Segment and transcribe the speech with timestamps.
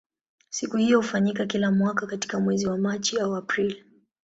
[0.49, 3.83] Siku hiyo hufanyika kila mwaka katika mwezi wa Machi au Aprili.